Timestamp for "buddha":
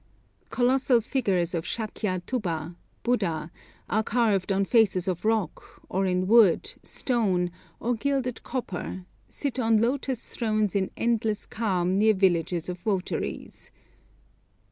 3.03-3.51